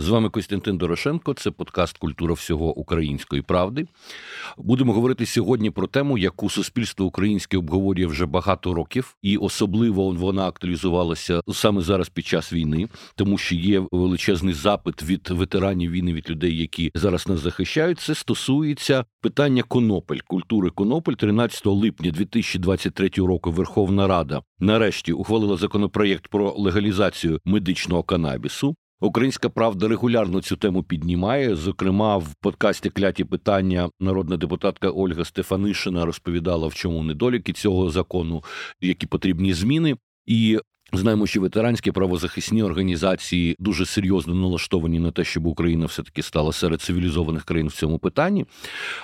[0.00, 1.34] З вами Костянтин Дорошенко.
[1.34, 3.86] Це подкаст Культура всього української правди.
[4.58, 10.48] Будемо говорити сьогодні про тему, яку суспільство українське обговорює вже багато років, і особливо вона
[10.48, 16.30] актуалізувалася саме зараз під час війни, тому що є величезний запит від ветеранів війни, від
[16.30, 18.00] людей, які зараз нас захищають.
[18.00, 23.52] Це стосується питання конопель, культури конопель 13 липня 2023 року.
[23.52, 28.76] Верховна Рада нарешті ухвалила законопроєкт про легалізацію медичного канабісу.
[29.02, 31.56] Українська правда регулярно цю тему піднімає.
[31.56, 38.44] Зокрема, в подкасті Кляті питання народна депутатка Ольга Стефанишина розповідала, в чому недоліки цього закону,
[38.80, 39.96] які потрібні зміни.
[40.26, 40.58] І
[40.92, 46.52] Знаємо, що ветеранські правозахисні організації дуже серйозно налаштовані на те, щоб Україна все таки стала
[46.52, 48.46] серед цивілізованих країн в цьому питанні.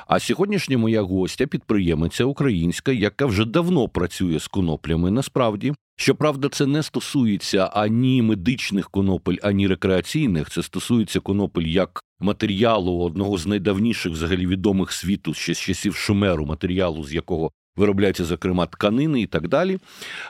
[0.06, 5.74] А сьогоднішня моя гостя, підприємиця українська, яка вже давно працює з коноплями, насправді.
[5.98, 10.50] Щоправда, це не стосується ані медичних конопель, ані рекреаційних.
[10.50, 16.46] Це стосується конопель як матеріалу одного з найдавніших взагалі відомих світу ще з часів Шумеру,
[16.46, 19.78] матеріалу, з якого виробляються, зокрема, тканини і так далі.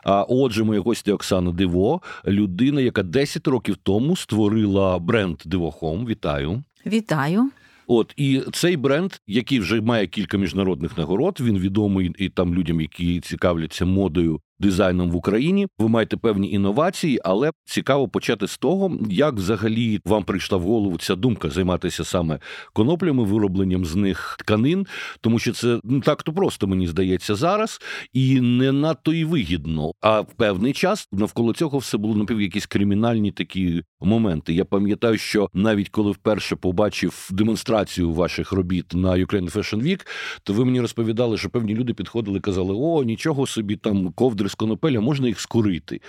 [0.05, 6.07] А отже, моя гостя Оксана Диво, людина, яка 10 років тому створила бренд Дивохом.
[6.07, 6.63] Вітаю.
[6.87, 7.51] Вітаю.
[7.87, 12.81] От і цей бренд, який вже має кілька міжнародних нагород, він відомий і там людям,
[12.81, 15.67] які цікавляться модою дизайном в Україні.
[15.79, 20.99] Ви маєте певні інновації, але цікаво почати з того, як взагалі вам прийшла в голову
[20.99, 22.39] ця думка займатися саме
[22.73, 24.87] коноплями, виробленням з них тканин,
[25.21, 27.81] тому що це не так то просто мені здається зараз,
[28.13, 29.93] і не надто і вигідно.
[30.01, 34.55] А в певний час навколо цього все було напів якісь кримінальні такі моменти.
[34.55, 40.07] Я пам'ятаю, що навіть коли вперше побачив демонстрацію ваших робіт на Ukraine Fashion Week,
[40.43, 44.46] то ви мені розповідали, що певні люди підходили, і казали: О, нічого собі там ковдри
[44.49, 46.01] з конопеля, можна їх скурити.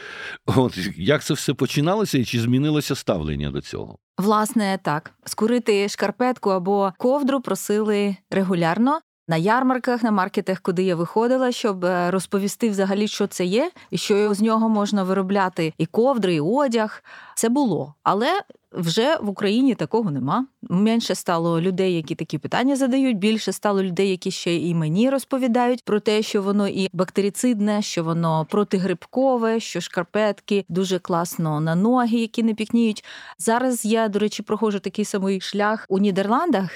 [0.46, 3.98] От як це все починалося і чи змінилося ставлення до цього?
[4.18, 9.00] Власне, так скурити шкарпетку або ковдру просили регулярно.
[9.30, 13.98] На ярмарках, на маркетах, куди я виходила, щоб е, розповісти взагалі, що це є, і
[13.98, 17.04] що з нього можна виробляти і ковдри, і одяг.
[17.38, 17.96] Це було.
[18.04, 20.46] Але вже в Україні такого нема.
[20.62, 23.18] Менше стало людей, які такі питання задають.
[23.18, 28.04] Більше стало людей, які ще і мені розповідають про те, що воно і бактерицидне, що
[28.04, 33.04] воно протигрибкове, що шкарпетки дуже класно на ноги, які не пікніють.
[33.38, 36.72] Зараз я, до речі, проходжу такий самий шлях у Нідерландах.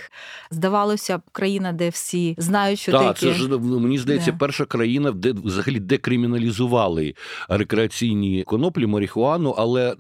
[0.52, 4.38] Здавалося б, країна, де всі знають, що Так, це ж ну, мені здається, Да.
[4.38, 7.16] перша країна, де взагалі декриміналізували
[7.50, 9.96] рекреаційні коноплі, марихуану, але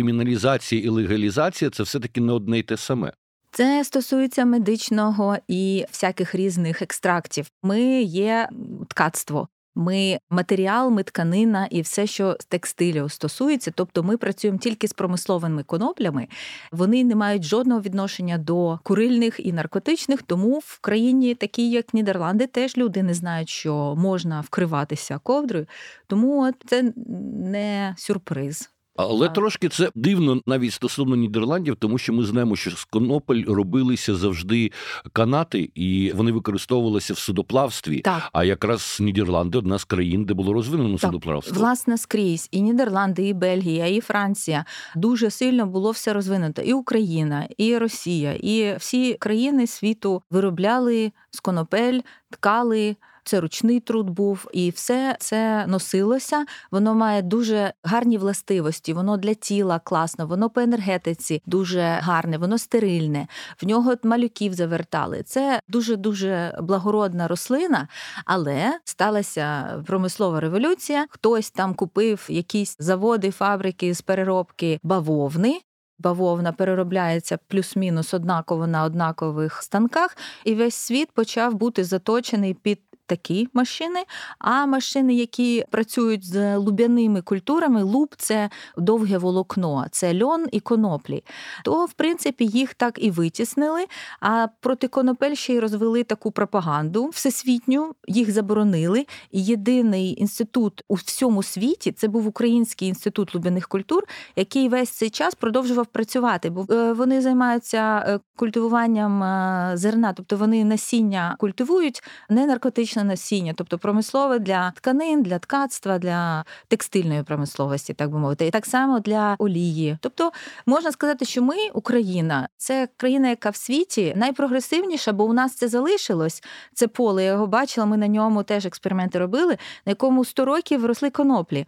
[0.00, 3.12] декриміналізація і легалізація це все таки не одне й те саме.
[3.52, 7.46] Це стосується медичного і всяких різних екстрактів.
[7.62, 8.48] Ми є
[8.88, 9.48] ткацтво.
[9.74, 13.72] Ми матеріал, ми тканина і все, що з текстилю стосується.
[13.74, 16.28] Тобто ми працюємо тільки з промисловими коноплями.
[16.72, 20.22] Вони не мають жодного відношення до курильних і наркотичних.
[20.22, 25.66] Тому в країні, такі як Нідерланди, теж люди не знають, що можна вкриватися ковдрою.
[26.06, 26.92] Тому це
[27.36, 28.70] не сюрприз.
[28.96, 29.34] Але Так.
[29.34, 34.72] трошки це дивно навіть стосовно Нідерландів, тому що ми знаємо, що з конопель робилися завжди
[35.12, 38.00] канати, і вони використовувалися в судоплавстві.
[38.00, 38.28] Так.
[38.32, 41.58] А якраз Нідерланди одна з країн, де було розвинено Так, судоплавство.
[41.60, 44.64] Власне, скрізь і Нідерланди, і Бельгія, і Франція
[44.96, 46.62] дуже сильно було все розвинуто.
[46.62, 52.96] І Україна, і Росія, і всі країни світу виробляли з конопель, ткали.
[53.30, 56.44] Це ручний труд був, і все це носилося.
[56.70, 58.92] Воно має дуже гарні властивості.
[58.92, 63.26] Воно для тіла класно, воно по енергетиці дуже гарне, воно стерильне.
[63.62, 65.22] В нього малюків завертали.
[65.22, 67.88] Це дуже дуже благородна рослина,
[68.24, 71.06] але сталася промислова революція.
[71.10, 75.60] Хтось там купив якісь заводи, фабрики з переробки бавовни.
[75.98, 82.80] Бавовна переробляється плюс-мінус однаково на однакових станках, і весь світ почав бути заточений під.
[83.10, 84.04] Такі машини,
[84.38, 91.24] а машини, які працюють з луб'яними культурами, луб це довге волокно, це льон і коноплі.
[91.64, 93.86] То, в принципі, їх так і витіснили.
[94.20, 99.06] А проти конопель ще й розвели таку пропаганду всесвітню, їх заборонили.
[99.30, 104.04] І єдиний інститут у всьому світі це був Український інститут луб'яних культур,
[104.36, 110.36] який весь цей час продовжував працювати, бо е, вони займаються е, культивуванням е, зерна, тобто
[110.36, 117.22] вони насіння культивують, не наркотична штучне насіння, тобто промислове для тканин, для ткацтва, для текстильної
[117.22, 119.98] промисловості, так би мовити, і так само для олії.
[120.00, 120.32] Тобто
[120.66, 125.68] можна сказати, що ми, Україна, це країна, яка в світі найпрогресивніша, бо у нас це
[125.68, 126.42] залишилось.
[126.74, 127.24] Це поле.
[127.24, 127.86] Я його бачила.
[127.86, 131.66] Ми на ньому теж експерименти робили, на якому 100 років росли коноплі.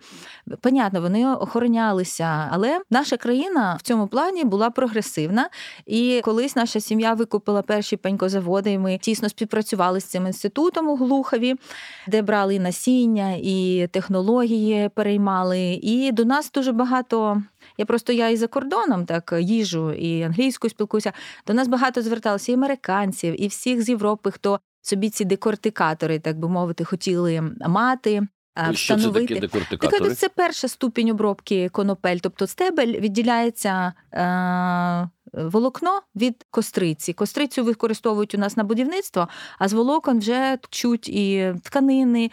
[0.60, 5.48] Понятно, вони охоронялися, але наша країна в цьому плані була прогресивна.
[5.86, 10.96] І колись наша сім'я викупила перші пенькозаводи, і ми тісно співпрацювали з цим інститутом у
[11.22, 11.54] Глухові,
[12.06, 15.80] де брали насіння і технології переймали.
[15.82, 17.42] І до нас дуже багато.
[17.78, 21.12] Я просто я і за кордоном так їжу і англійською спілкуюся.
[21.46, 26.38] До нас багато зверталося і американців, і всіх з Європи, хто собі ці декортикатори, так
[26.38, 28.22] би мовити, хотіли мати.
[28.72, 30.08] Що це декортикатори?
[30.08, 32.16] Так, це перша ступінь обробки конопель.
[32.16, 37.12] Тобто стебель відділяється е- волокно від костриці.
[37.12, 42.30] Кострицю використовують у нас на будівництво, а з волокон вже тчуть і тканини,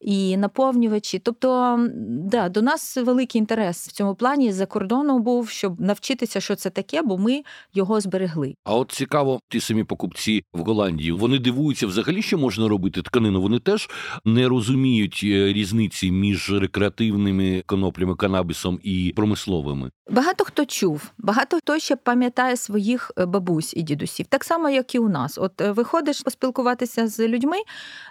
[0.00, 1.18] і наповнювачі.
[1.18, 6.54] Тобто, да, до нас великий інтерес в цьому плані за кордону був, щоб навчитися, що
[6.54, 7.42] це таке, бо ми
[7.74, 8.54] його зберегли.
[8.64, 13.42] А от цікаво, ті самі покупці в Голландії вони дивуються взагалі, що можна робити тканину.
[13.42, 13.90] Вони теж
[14.24, 19.90] не розуміють е, різниці між рекреативними коноплями, канабісом і промисловими.
[20.10, 24.94] Багато хто чув, багато хто ще пам'ятає своїх е, бабусь і дідусів, так само, як
[24.94, 25.38] і у нас.
[25.38, 27.56] От е, виходиш поспілкуватися з людьми,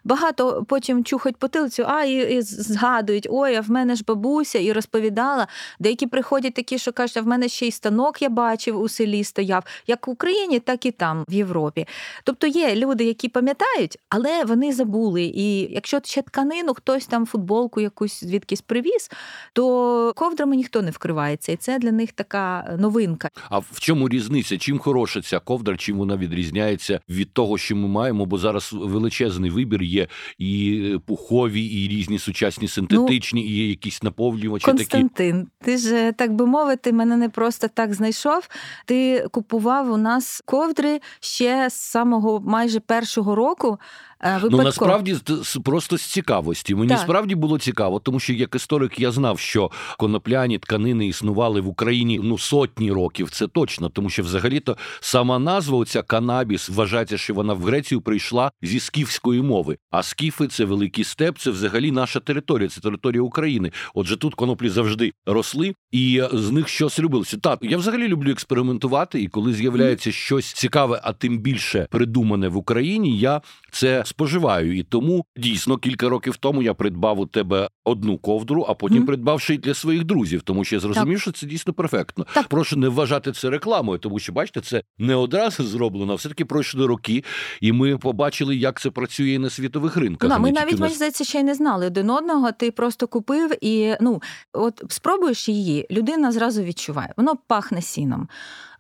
[0.03, 4.71] багато потім чухають потилицю, а і, і згадують, ой, а в мене ж бабуся і
[4.71, 5.47] розповідала.
[5.79, 9.23] Деякі приходять такі, що кажуть, а в мене ще й станок я бачив у селі
[9.23, 11.87] стояв, як в Україні, так і там, в Європі.
[12.23, 15.23] Тобто є люди, які пам'ятають, але вони забули.
[15.23, 19.11] І якщо ще тканину, хтось там футболку якусь звідкись привіз,
[19.53, 21.51] то ковдрами ніхто не вкривається.
[21.51, 23.29] І це для них така новинка.
[23.49, 24.57] А в чому різниця?
[24.57, 28.25] Чим хороша ця ковдра, чим вона відрізняється від того, що ми маємо?
[28.25, 30.07] Бо зараз величезний вибір є
[30.37, 34.65] і е, пухові, і різні сучасні синтетичні, ну, і якісь наповнювачі.
[34.65, 35.71] Константин, такі.
[35.71, 38.47] ти ж так би мовити, мене не просто так знайшов.
[38.85, 43.79] Ти купував у нас ковдри ще з самого майже першого року.
[44.23, 44.57] Випадково.
[44.57, 45.17] Ну насправді
[45.63, 46.75] просто з цікавості.
[46.75, 46.99] Мені так.
[46.99, 52.19] справді було цікаво, тому що як історик я знав, що конопляні тканини існували в Україні
[52.23, 53.29] ну сотні років.
[53.29, 58.51] Це точно, тому що взагалі-то сама назва оця канабіс вважається, що вона в Грецію прийшла
[58.61, 59.77] зі скіфської мови.
[59.91, 63.71] А скіфи це великий степ, це взагалі наша територія, це територія України.
[63.93, 67.37] Отже, тут коноплі завжди росли, і з них щось робилося.
[67.37, 72.57] Так, я взагалі люблю експериментувати, і коли з'являється щось цікаве, а тим більше придумане в
[72.57, 73.41] Україні, я
[73.71, 74.77] це споживаю.
[74.77, 79.05] І тому дійсно кілька років тому я придбав у тебе одну ковдру, а потім mm.
[79.05, 81.21] придбав ще й для своїх друзів, тому що я зрозумів, так.
[81.21, 82.25] що це дійсно перфектно.
[82.33, 82.47] Так.
[82.47, 86.45] Прошу не вважати це рекламою, тому що бачите, це не одразу зроблено, а все таки
[86.45, 87.23] пройшли роки,
[87.61, 90.29] і ми побачили, як це працює на світових ринках.
[90.29, 90.79] Ну, ми навіть нас...
[90.79, 92.51] мені здається, ще й не знали один одного.
[92.51, 94.21] Ти просто купив і ну
[94.53, 97.13] от спробуєш її, людина зразу відчуває.
[97.17, 98.27] Воно пахне сіном,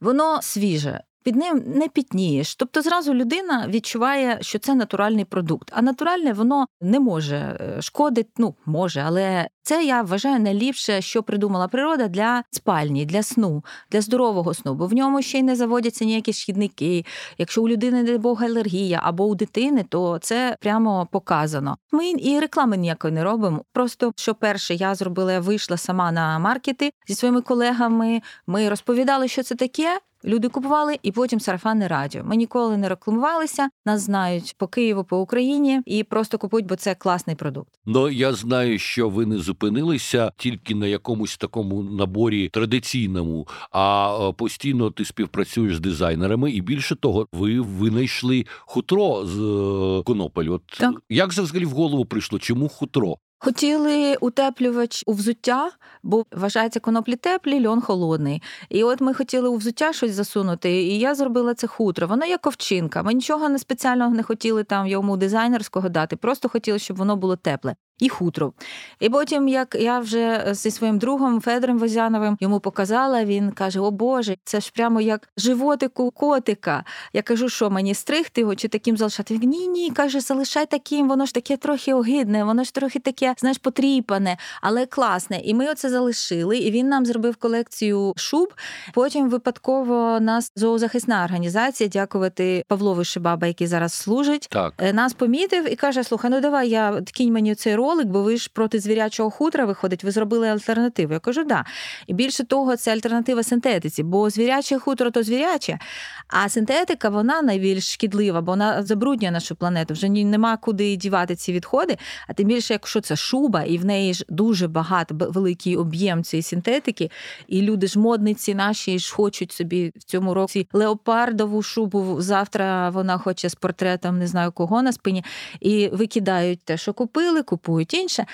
[0.01, 2.55] воно свіже під ним не пітнієш.
[2.55, 5.71] Тобто зразу людина відчуває, що це натуральний продукт.
[5.75, 11.23] А натуральне воно не може е, шкодить, ну може, але це я вважаю найліпше, що
[11.23, 15.55] придумала природа для спальні, для сну, для здорового сну, бо в ньому ще й не
[15.55, 17.05] заводяться ніякі шкідники.
[17.37, 21.77] Якщо у людини, не Бог, алергія або у дитини, то це прямо показано.
[21.91, 23.63] Ми і реклами ніякої не робимо.
[23.73, 28.21] Просто що перше, я зробила, я вийшла сама на маркети зі своїми колегами.
[28.47, 29.99] Ми розповідали, що це таке.
[30.25, 32.23] Люди купували і потім сарафанне радіо.
[32.23, 36.95] Ми ніколи не рекламувалися, нас знають по Києву, по Україні і просто купують, бо це
[36.95, 37.69] класний продукт.
[37.85, 44.91] Ну я знаю, що ви не зупинилися тільки на якомусь такому наборі традиційному, а постійно
[44.91, 50.49] ти співпрацюєш з дизайнерами, і більше того, ви винайшли хутро з е, конопель.
[50.49, 51.01] От так.
[51.09, 52.39] як це взагалі в голову прийшло?
[52.39, 53.17] Чому хутро?
[53.41, 55.71] Хотіли утеплювач у взуття,
[56.03, 58.41] бо вважається коноплі теплі, льон холодний.
[58.69, 62.07] І от ми хотіли у взуття щось засунути, і я зробила це хутро.
[62.07, 63.03] Воно як ковчинка.
[63.03, 67.35] Ми нічого не спеціального не хотіли там йому дизайнерського дати, просто хотіли, щоб воно було
[67.35, 68.53] тепле і хутро.
[68.99, 73.91] І потім, як я вже зі своїм другом Федором Возяновим йому показала, він каже: О
[73.91, 76.83] Боже, це ж прямо як животику котика.
[77.13, 79.37] Я кажу, що мені стригти його чи таким залишати?
[79.37, 83.35] Він ні, ні, каже, залишай таким, воно ж таке трохи огидне, воно ж трохи таке,
[83.37, 85.39] знаєш, потріпане, але класне.
[85.43, 86.57] І ми оце залишили.
[86.57, 88.53] І він нам зробив колекцію шуб.
[88.93, 94.73] Потім випадково нас зоозахисна організація, дякувати Павлову Шибаба, який зараз служить, так.
[94.77, 98.21] Е, нас помітив і каже: Слухай, ну давай я кінь мені цей ролик, ролик, бо
[98.21, 101.13] ви ж проти звірячого хутра виходить, ви зробили альтернативу.
[101.13, 101.65] Я кажу, да.
[102.07, 105.79] І більше того, це альтернатива синтетиці, бо звіряче хутро то звіряче,
[106.27, 109.93] а синтетика вона найбільш шкідлива, бо вона забруднює нашу планету.
[109.93, 111.97] Вже нема куди дівати ці відходи.
[112.27, 116.43] А тим більше, якщо це шуба, і в неї ж дуже багато великий об'єм цієї
[116.43, 117.11] синтетики,
[117.47, 122.21] і люди ж модниці наші ж хочуть собі в цьому році леопардову шубу.
[122.21, 125.23] Завтра вона хоче з портретом не знаю кого на спині,
[125.59, 128.25] і викидають те, що купили, купують інше.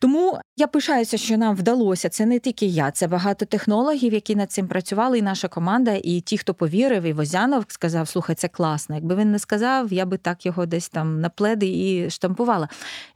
[0.00, 2.08] Тому я пишаюся, що нам вдалося.
[2.08, 6.20] Це не тільки я, це багато технологів, які над цим працювали, і наша команда, і
[6.20, 8.94] ті, хто повірив, і Возянов сказав: слухай, це класно.
[8.94, 12.68] Якби він не сказав, я би так його десь там на пледи і штампувала.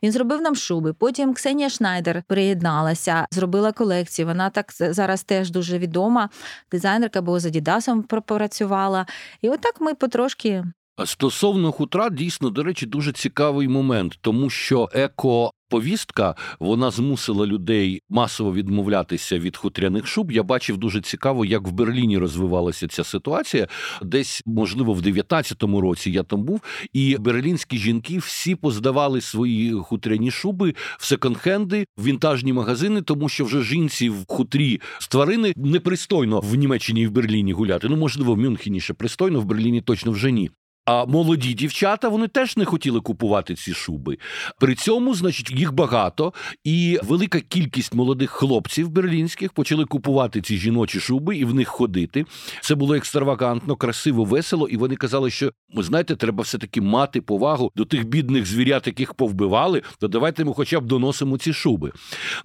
[0.02, 0.92] Він зробив нам шуби.
[0.92, 4.26] Потім Ксенія Шнайдер приєдналася, зробила колекцію.
[4.26, 6.28] Вона так зараз теж дуже відома.
[6.73, 9.07] Дизайнерка, бо за Дідасом пропрацювала.
[9.42, 10.64] І отак ми потрошки.
[11.04, 18.00] Стосовно хутра, дійсно, до речі, дуже цікавий момент, тому що еко повістка вона змусила людей
[18.11, 20.32] масово відмовлятися від хутряних шуб.
[20.32, 23.68] Я бачив дуже цікаво, як в Берліні розвивалася ця ситуація.
[24.02, 26.61] Десь, можливо, в 19-му році я там був,
[26.92, 33.44] і берлінські жінки всі поздавали свої хутряні шуби в секонд-хенди, в вінтажні магазини, тому що
[33.44, 37.88] вже жінці в хутрі з тварини непристойно в Німеччині і в Берліні гуляти.
[37.88, 40.50] Ну можливо, в Мюнхені ще пристойно, в Берліні точно вже ні.
[40.84, 44.18] А молоді дівчата вони теж не хотіли купувати ці шуби.
[44.58, 46.32] При цьому, значить, їх багато,
[46.64, 52.24] і велика кількість молодих хлопців берлінських почали купувати ці жіночі шуби і в них ходити.
[52.60, 54.68] Це було екстравагантно, красиво, весело.
[54.68, 58.86] І вони казали, що ви знаєте, треба все таки мати повагу до тих бідних звірят,
[58.86, 59.82] яких повбивали.
[59.98, 61.92] То давайте ми, хоча б доносимо ці шуби.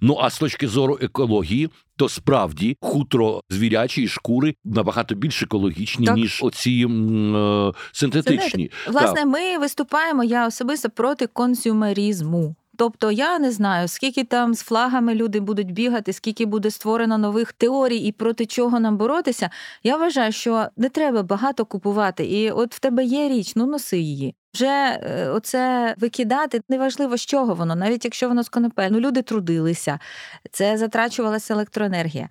[0.00, 6.16] Ну а з точки зору екології, то справді хутро звірячі шкури набагато більш екологічні так.
[6.16, 8.70] ніж оці е, синтетичні.
[8.88, 9.26] Власне, так.
[9.26, 10.24] ми виступаємо.
[10.24, 12.56] Я особисто проти консюмерізму.
[12.78, 17.52] Тобто я не знаю, скільки там з флагами люди будуть бігати, скільки буде створено нових
[17.52, 19.50] теорій і проти чого нам боротися.
[19.82, 22.24] Я вважаю, що не треба багато купувати.
[22.26, 24.34] І от в тебе є річ, ну носи її.
[24.54, 28.88] Вже е, оце викидати неважливо, з чого воно, навіть якщо воно з конопель.
[28.90, 29.98] Ну, люди трудилися,
[30.52, 32.28] це затрачувалася електроенергія.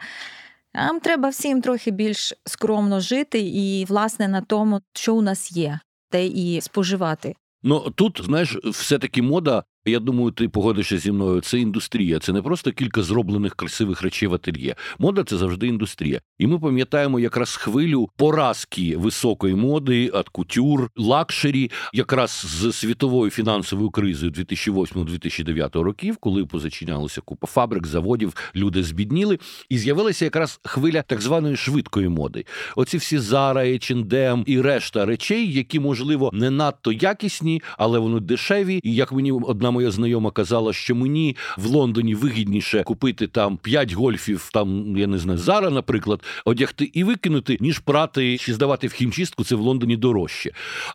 [0.74, 5.80] Нам треба всім трохи більш скромно жити і, власне, на тому, що у нас є,
[6.10, 7.36] те і споживати.
[7.64, 11.42] Ну тут знаєш, все таки мода я думаю, ти погодишся зі мною.
[11.42, 14.76] Це індустрія, це не просто кілька зроблених красивих речей в ательє.
[15.00, 16.22] Мода це завжди індустрія.
[16.40, 23.90] І ми пам'ятаємо якраз хвилю поразки високої моди, от кутюр, luxury, якраз з світовою фінансовою
[23.90, 29.40] кризою 2008-2009 років, коли позачинялася купа фабрик, заводів, люди збідніли,
[29.70, 32.46] і з'явилася якраз хвиля так званої швидкої моди.
[32.76, 38.80] Оці всі Zara, H&M і решта речей, які можливо не надто якісні, але вони дешеві.
[38.84, 43.94] І як мені одна моя знайома казала, що мені в Лондоні вигідніше купити там 5
[43.94, 48.92] гольфів, там я не знаю, зара, наприклад, одягти і викинути, ніж прати чи здавати в
[48.92, 49.44] хімчистку.
[49.44, 50.52] Це в Лондоні дорожче.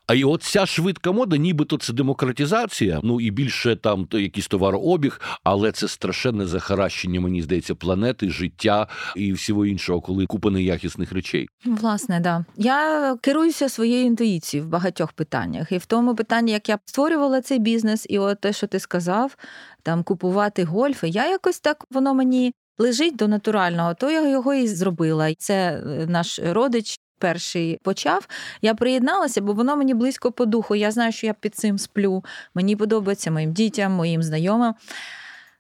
[0.07, 4.47] А і от ця швидка мода, нібито це демократизація, ну і більше там то якийсь
[4.47, 8.87] товарообіг, але це страшенне захаращення, мені здається, планети, життя
[9.17, 11.49] і всього іншого, коли купа неякісних речей.
[11.65, 16.79] Власне, да я керуюся своєю інтуїцією в багатьох питаннях, і в тому питанні, як я
[16.85, 19.37] створювала цей бізнес, і от те, що ти сказав,
[19.83, 21.09] там купувати гольфи.
[21.09, 25.35] Я якось так воно мені лежить до натурального, то я його і зробила.
[25.35, 26.99] Це е, наш родич.
[27.19, 28.29] Перший почав,
[28.63, 30.75] я приєдналася, бо воно мені близько по духу.
[30.75, 32.25] Я знаю, що я під цим сплю.
[32.55, 34.75] Мені подобається моїм дітям, моїм знайомим.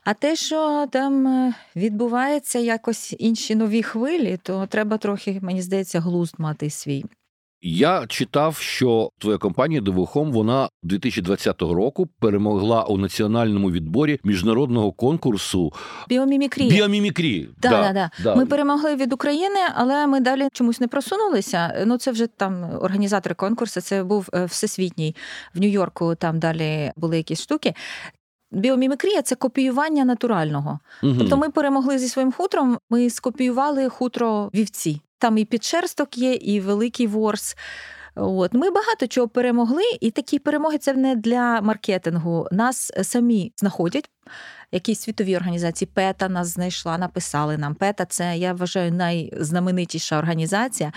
[0.04, 6.00] А те, що там е, відбувається якось інші нові хвилі, то треба трохи, мені здається,
[6.00, 7.04] глузд мати свій.
[7.62, 15.72] Я читав, що твоя компанія Девухом вона 2020 року перемогла у національному відборі міжнародного конкурсу
[16.08, 16.70] біомімікрії.
[16.70, 17.48] Біомімікрії.
[17.62, 18.34] Да, да, да, да.
[18.34, 21.84] Ми перемогли від України, але ми далі чомусь не просунулися.
[21.86, 23.80] Ну це вже там організатори конкурсу.
[23.80, 25.16] Це був е, всесвітній
[25.54, 26.14] в Нью-Йорку.
[26.14, 27.74] Там далі були якісь штуки.
[28.52, 30.78] Біомімікрія це копіювання натурального.
[31.02, 31.14] Угу.
[31.18, 32.78] Тобто ми перемогли зі своїм хутром.
[32.90, 35.00] Ми скопіювали хутро вівці.
[35.22, 37.56] Там і підшерсток є, і великий ворс.
[38.14, 42.48] От Ми багато чого перемогли, і такі перемоги це не для маркетингу.
[42.52, 44.10] Нас самі знаходять
[44.72, 45.88] якісь світові організації.
[45.94, 47.74] ПЕТА нас знайшла, написали нам.
[47.74, 50.92] ПЕТА це я вважаю найзнаменитіша організація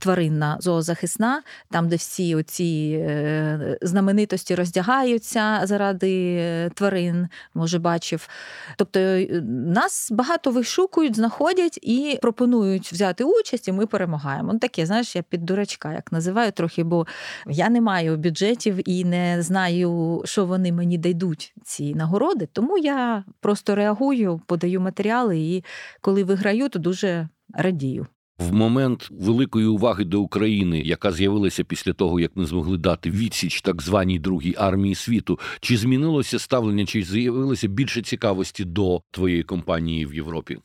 [0.00, 8.28] тваринна зоозахисна, там, де всі оці е, знаменитості роздягаються заради е, тварин, може бачив.
[8.76, 14.52] Тобто е, нас багато вишукують, знаходять і пропонують взяти участь, і ми перемагаємо.
[14.52, 17.06] Ну таке, знаєш, я під дурачка, як називаю трохи, бо
[17.46, 23.24] я не маю бюджетів і не знаю, що вони мені дайдуть ці нагороди Тому я
[23.40, 25.64] просто реагую, подаю матеріали, і
[26.00, 28.06] коли виграю, то дуже радію.
[28.38, 33.62] В момент великої уваги до України, яка з'явилася після того, як ми змогли дати відсіч
[33.62, 40.06] так званій другій армії світу, чи змінилося ставлення, чи з'явилося більше цікавості до твоєї компанії
[40.06, 40.58] в Європі?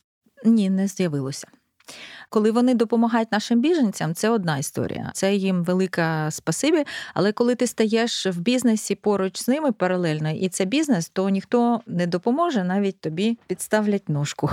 [0.44, 1.48] Ні, не з'явилося.
[2.28, 5.10] Коли вони допомагають нашим біженцям, це одна історія.
[5.14, 6.84] Це їм велика спасибі.
[7.14, 11.80] Але коли ти стаєш в бізнесі поруч з ними паралельно, і це бізнес, то ніхто
[11.86, 14.50] не допоможе, навіть тобі підставлять ножку.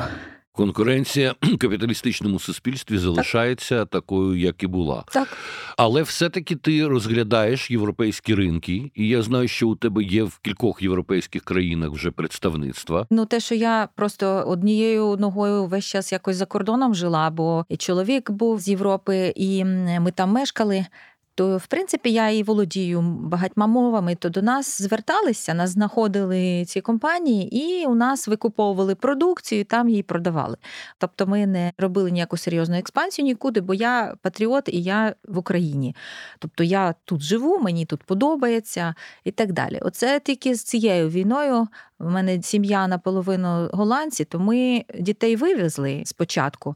[0.54, 3.90] Конкуренція в капіталістичному суспільстві залишається так.
[3.90, 5.04] такою, як і була.
[5.12, 5.38] Так.
[5.78, 10.82] Але все-таки ти розглядаєш європейські ринки, і я знаю, що у тебе є в кількох
[10.82, 13.08] європейських країнах вже представництва.
[13.10, 17.78] Ну, те, що я просто однією ногою весь час якось за кордоном жила, бо і
[17.78, 19.66] чоловік був з Європи, і
[20.00, 20.86] ми там мешкали
[21.36, 24.16] то в принципі я і володію багатьма мовами.
[24.16, 30.04] То до нас зверталися, нас знаходили ці компанії, і у нас викуповували продукцію, там її
[30.04, 30.58] продавали.
[30.98, 35.96] Тобто, ми не робили ніяку серйозну експансію нікуди, бо я патріот і я в Україні.
[36.40, 39.80] Тобто я тут живу, мені тут подобається і так далі.
[39.82, 41.68] Оце тільки з цією війною.
[42.06, 46.76] У мене сім'я наполовину голландці, то ми дітей вивезли спочатку.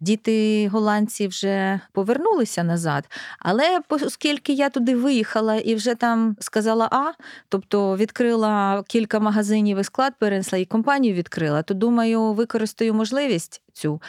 [0.00, 3.10] Діти голландці вже повернулися назад.
[3.38, 7.12] Але оскільки я туди виїхала і вже там сказала А,
[7.48, 14.00] тобто відкрила кілька магазинів і склад перенесла і компанію відкрила, то думаю, використаю можливість цю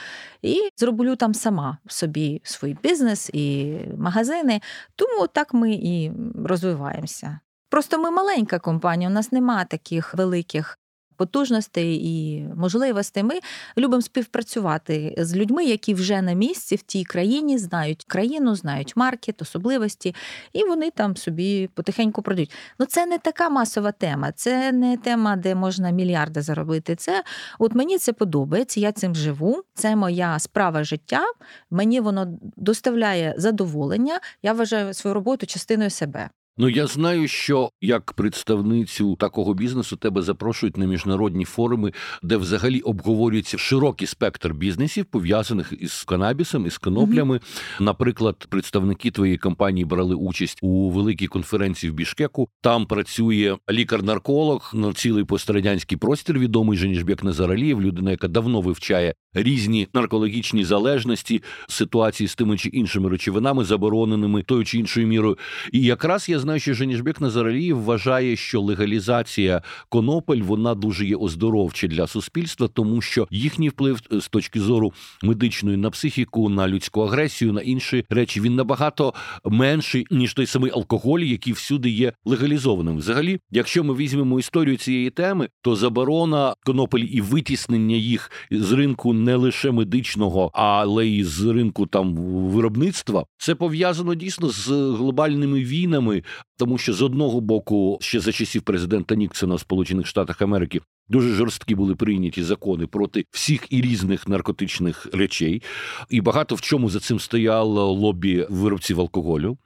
[0.41, 4.62] і зроблю там сама собі свій бізнес і магазини.
[4.95, 6.12] Тому так ми і
[6.45, 7.39] розвиваємося.
[7.69, 10.77] Просто ми маленька компанія, у нас нема таких великих
[11.15, 13.24] потужностей і можливостей.
[13.24, 13.39] Ми
[13.77, 19.41] любимо співпрацювати з людьми, які вже на місці в тій країні знають країну, знають маркет,
[19.41, 20.15] особливості,
[20.53, 22.51] і вони там собі потихеньку продають.
[22.79, 26.95] Ну це не така масова тема, це не тема, де можна мільярди заробити.
[26.95, 27.24] Це
[27.60, 29.63] от мені це подобається, я цим живу.
[29.74, 31.24] Це моя справа життя.
[31.72, 34.19] Мені воно доставляє задоволення.
[34.43, 36.29] Я вважаю свою роботу частиною себе.
[36.57, 41.93] Ну я знаю, що як представницю такого бізнесу тебе запрошують на міжнародні форуми,
[42.24, 47.35] де взагалі обговорюється широкий спектр бізнесів, пов'язаних із канабісом із коноплями.
[47.35, 47.81] Mm-hmm.
[47.81, 52.50] Наприклад, представники твоєї компанії брали участь у великій конференції в Бішкеку.
[52.62, 59.88] Там працює лікар-нарколог на цілий пострадянський простір, відомий Женішбек Назаралієв, людина, яка давно вивчає різні
[59.93, 65.38] наркологічні залежності, ситуації з тими чи іншими речовинами, забороненими тою чи іншою мірою.
[65.71, 71.87] І якраз я знаю, що Женішбек Назаралієв вважає, що легалізація конопель вона дуже є оздоровча
[71.87, 74.93] для суспільства, тому що їхній вплив е, з точки зору
[75.24, 79.13] медичної на психіку, на людську агресію, на інші речі він набагато
[79.46, 82.98] менший ніж той самий алкоголь, який всюди є легалізованим.
[82.98, 89.13] Взагалі, якщо ми візьмемо історію цієї теми, то заборона конопель і витіснення їх з ринку
[89.13, 92.15] не лише медичного, але й з ринку там
[92.50, 96.24] виробництва, це пов'язано дійсно з глобальними війнами,
[96.57, 101.33] тому що з одного боку, ще за часів президента Ніксона в Сполучених Штатах Америки дуже
[101.33, 105.61] жорсткі були прийняті закони проти всіх і різних наркотичних речей,
[106.09, 109.57] і багато в чому за цим стояло лобі виробців алкоголю.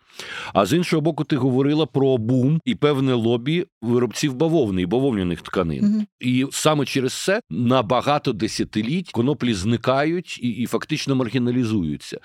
[0.54, 5.42] А з іншого боку, ти говорила про бум і певне лобі виробців бавовни і бавовняних
[5.42, 5.84] тканин.
[5.86, 12.20] mm І саме через це на багато десятиліть коноплі зникають і і фактично маргіналізуються.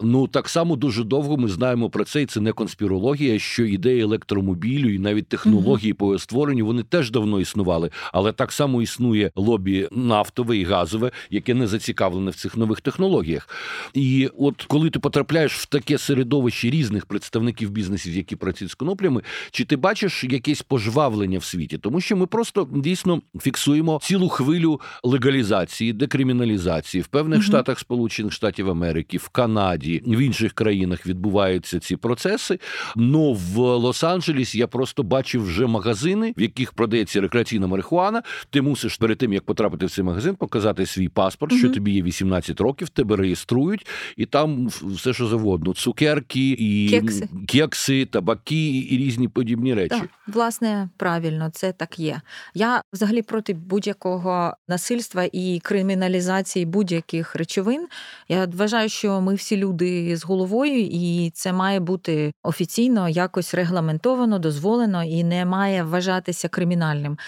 [0.00, 4.00] Ну так само дуже довго ми знаємо про це, і це не конспірологія, що ідеї
[4.00, 9.30] електромобілю і навіть технології mm по створенню вони теж давно існували, але так само існує
[9.36, 13.48] лобі нафтове і газове, яке не зацікавлене в цих нових технологіях.
[13.94, 18.74] І от коли ти потрапляєш в таке середовище різних представників, представників бізнесів, які працюють з
[18.74, 21.78] коноплями, чи ти бачиш якесь пожвавлення в світі?
[21.78, 27.46] Тому що ми просто дійсно фіксуємо цілу хвилю легалізації, декриміналізації в певних угу.
[27.46, 32.58] штатах Сполучених Штатів Америки, в Канаді, в інших країнах відбуваються ці процеси.
[32.96, 38.22] Ну в Лос-Анджелесі я просто бачив вже магазини, в яких продається рекреаційна марихуана.
[38.50, 41.58] Ти мусиш перед тим як потрапити в цей магазин, показати свій паспорт, угу.
[41.58, 47.72] що тобі є 18 років, тебе реєструють, і там все, що завгодно, цукерки і Кекси
[47.82, 49.88] кекси, табаки і різні подібні речі.
[49.88, 52.20] Так, Власне, правильно, це так є.
[52.54, 57.86] Я взагалі проти будь-якого насильства і криміналізації будь-яких речовин.
[58.28, 64.38] Я вважаю, що ми всі люди з головою, і це має бути офіційно якось регламентовано,
[64.38, 67.18] дозволено і не має вважатися кримінальним.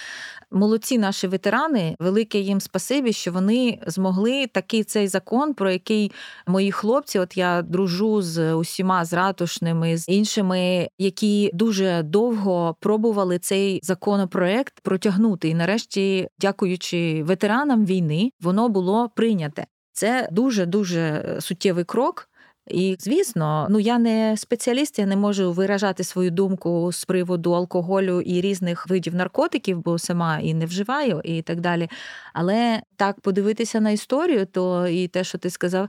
[0.50, 6.12] Молодці наші ветерани, велике їм спасибі, що вони змогли такий цей закон, про який
[6.46, 12.76] мої хлопці, от я дружу з усіма з ратушним Зеленими, з іншими, які дуже довго
[12.80, 15.48] пробували цей законопроект протягнути.
[15.48, 19.66] І нарешті, дякуючи ветеранам війни, воно було прийняте.
[19.92, 22.28] Це дуже дуже суттєвий крок.
[22.70, 28.20] І звісно, ну я не спеціаліст, я не можу виражати свою думку з приводу алкоголю
[28.20, 31.88] і різних видів наркотиків, бо сама і не вживаю, і так далі.
[32.32, 35.88] Але так подивитися на історію, то і те, що ти сказав.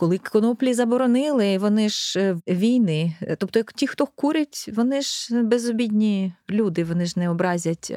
[0.00, 3.14] Коли коноплі заборонили, вони ж е, війни.
[3.38, 7.92] Тобто, ті, хто курить, вони ж безобідні люди, вони ж не образять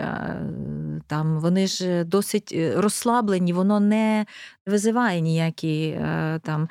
[1.08, 4.26] там, вони ж досить е, розслаблені, воно не
[4.68, 6.70] визиває ніякі е, там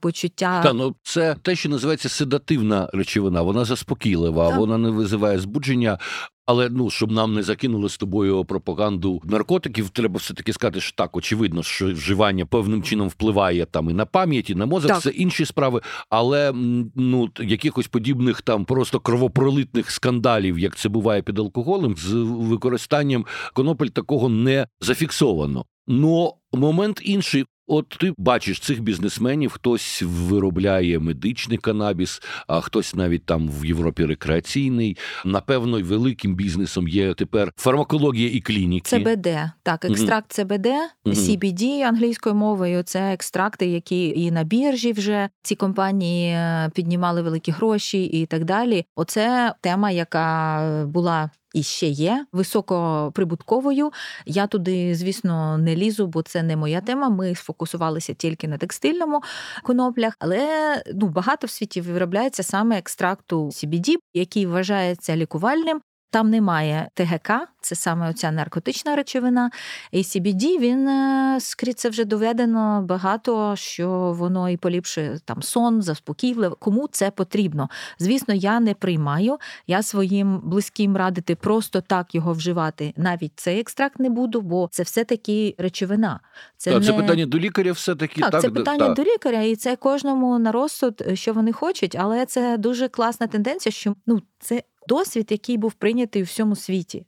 [0.00, 0.62] почуття.
[0.62, 3.42] Та ну це те, що називається седативна речовина.
[3.42, 4.58] Вона заспокійлива, так.
[4.58, 5.98] вона не визиває збудження.
[6.46, 10.96] Але ну щоб нам не закинули з тобою пропаганду наркотиків, треба все таки сказати, що
[10.96, 14.90] так очевидно, що вживання певним чином впливає там і на пам'ять, і на мозок.
[14.90, 15.00] Так.
[15.00, 15.80] Це інші справи.
[16.10, 16.52] Але
[16.94, 23.86] ну якихось подібних там просто кровопролитних скандалів, як це буває під алкоголем, з використанням конопель
[23.86, 25.64] такого не зафіксовано.
[25.86, 27.44] Но момент інший.
[27.68, 34.04] От ти бачиш цих бізнесменів, хтось виробляє медичний канабіс, а хтось навіть там в Європі
[34.04, 34.96] рекреаційний.
[35.24, 38.90] Напевно, великим бізнесом є тепер фармакологія і клініки.
[38.90, 39.28] ЦБД,
[39.62, 40.46] так, екстракт mm-hmm.
[40.46, 40.74] CBD,
[41.06, 42.82] CBD англійською мовою.
[42.82, 48.44] Це екстракти, які і на біржі вже ці компанії е, піднімали великі гроші і так
[48.44, 48.84] далі.
[48.96, 53.92] Оце тема, яка була і ще є високоприбутковою.
[54.26, 57.08] Я туди, звісно, не лізу, бо це не моя тема.
[57.08, 59.22] Ми сфокусувалися тільки на текстильному
[59.62, 65.80] коноплях, але ну багато в світі виробляється саме екстракту CBD, який вважається лікувальним.
[66.10, 69.50] Там немає ТГК, це саме оця наркотична речовина.
[69.92, 73.88] І CBD, він е, скрізь це вже доведено багато, що
[74.18, 76.56] воно і поліпшує там сон, заспокійливе.
[76.58, 77.68] Кому це потрібно?
[77.98, 79.38] Звісно, я не приймаю.
[79.66, 82.94] Я своїм близьким радити просто так його вживати.
[82.96, 86.20] Навіть цей екстракт не буду, бо це все-таки речовина.
[86.56, 86.86] Це так, не...
[86.86, 88.30] це питання до лікаря, все таки так.
[88.30, 88.96] Так, це питання так.
[88.96, 93.72] до лікаря, і це кожному на розсуд, що вони хочуть, але це дуже класна тенденція,
[93.72, 97.06] що ну це досвід, який був прийнятий у всьому світі.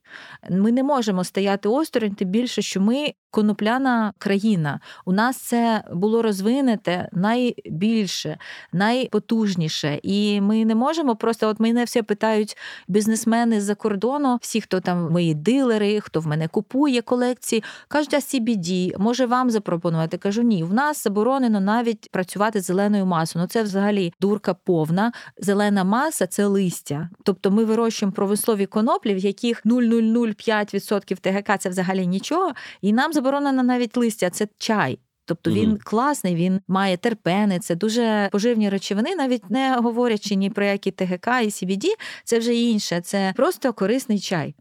[0.51, 4.81] Ми не можемо стояти осторонь, тим більше, що ми конопляна країна.
[5.05, 8.39] У нас це було розвинете найбільше,
[8.73, 10.01] найпотужніше.
[10.03, 12.57] І ми не можемо просто, от мене все питають
[12.89, 18.17] бізнесмени з-за кордону, всі, хто там мої дилери, хто в мене купує колекції, кажуть, а
[18.17, 20.19] CBD, може вам запропонувати?
[20.19, 23.43] Кажу, ні, в нас заборонено навіть працювати з зеленою масою.
[23.43, 25.13] Ну це взагалі дурка повна.
[25.39, 27.09] Зелена маса це листя.
[27.23, 32.53] Тобто ми вирощуємо промислові коноплі, в яких 0,005% ТГК це взагалі нічого.
[32.81, 34.99] І нам заборонено навіть листя, це чай.
[35.25, 40.51] Тобто він mm класний, він має терпени, це дуже поживні речовини, навіть не говорячи ні
[40.51, 41.85] про які ТГК і CBD,
[42.25, 44.55] це вже інше, це просто корисний чай.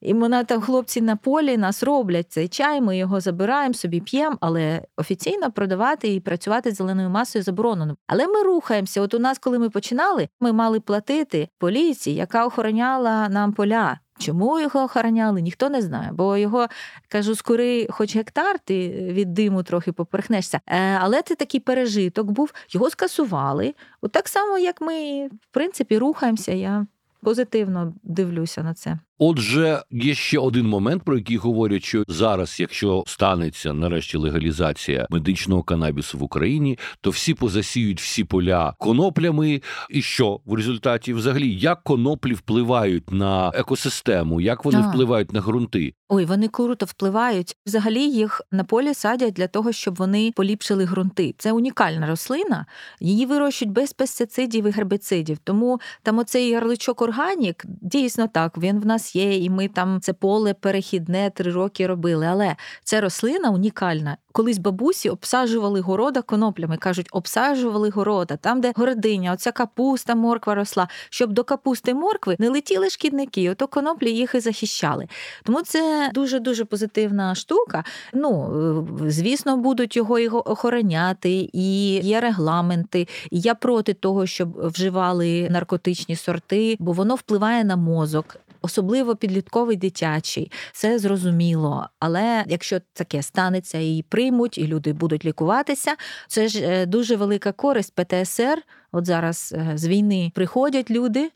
[0.00, 4.36] І мене там хлопці на полі нас роблять цей чай, ми його забираємо, собі п'ємо,
[4.40, 7.96] але офіційно продавати і працювати з зеленою масою заборонено.
[8.06, 9.00] Але ми рухаємося.
[9.00, 13.98] От у нас, коли ми починали, ми мали платити поліції, яка охороняла нам поля.
[14.18, 16.66] Чому його охороняли, ніхто не знає, бо його
[17.08, 20.60] кажу, скори, хоч гектар, ти від диму трохи поперхнешся.
[20.66, 23.74] Е, але це такий пережиток був, його скасували.
[24.00, 26.52] От так само, як ми, в принципі, рухаємося.
[26.52, 26.86] Я
[27.22, 28.98] позитивно дивлюся на це.
[29.18, 35.62] Отже, є ще один момент, про який говорять, що зараз, якщо станеться нарешті легалізація медичного
[35.62, 39.62] канабісу в Україні, то всі позасіють всі поля коноплями.
[39.90, 44.90] І що в результаті, взагалі, як коноплі впливають на екосистему, як вони а.
[44.90, 45.94] впливають на ґрунти?
[46.08, 47.56] Ой, вони круто впливають.
[47.66, 51.34] Взагалі їх на полі садять для того, щоб вони поліпшили ґрунти.
[51.38, 52.66] Це унікальна рослина,
[53.00, 55.38] її вирощують без пестицидів і гербицидів.
[55.38, 58.58] Тому там оцей ярличок органік дійсно так.
[58.58, 62.26] Він в нас є, і ми там це поле перехідне три роки робили.
[62.26, 64.16] Але це рослина унікальна.
[64.32, 66.76] Колись бабусі обсаджували города коноплями.
[66.76, 72.48] Кажуть, обсаджували города, там, де городиня, оця капуста, морква росла, щоб до капусти моркви не
[72.48, 75.08] летіли шкідники, ото коноплі їх і захищали.
[75.44, 77.84] Тому це дуже дуже позитивна штука.
[78.14, 83.08] Ну звісно, будуть його охороняти, і є регламенти.
[83.30, 90.52] Я проти того, щоб вживали наркотичні сорти, бо воно впливає на мозок особливо підлітковий дитячий,
[90.72, 91.88] це зрозуміло.
[91.98, 95.96] Але якщо таке станеться і приймуть, і люди будуть лікуватися,
[96.28, 98.62] це ж е, дуже велика користь ПТСР.
[98.92, 101.30] От зараз е, з війни приходять люди.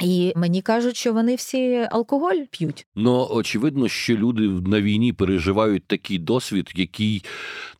[0.00, 2.86] І мені кажуть, що вони всі алкоголь п'ють.
[2.96, 7.24] Ну очевидно, що люди на війні переживають такий досвід, який